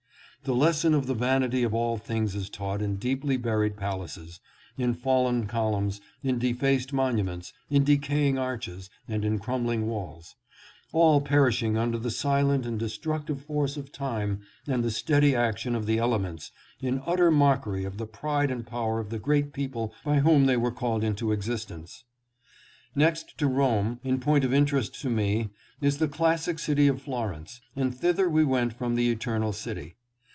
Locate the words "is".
2.33-2.49, 25.81-25.99